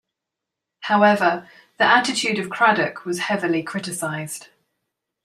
However, 0.79 1.47
the 1.77 1.83
attitude 1.83 2.39
of 2.39 2.49
Cradock 2.49 3.05
was 3.05 3.19
heavily 3.19 3.61
criticised. 3.61 4.47